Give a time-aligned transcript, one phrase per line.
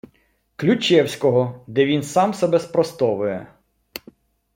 [0.55, 3.47] Ключевського, де він сам себе спростовує